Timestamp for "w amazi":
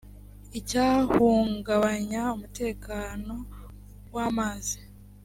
4.15-4.77